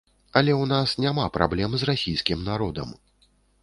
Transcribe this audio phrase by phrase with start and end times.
[0.39, 3.01] Але ў нас няма праблем з расійскім народам.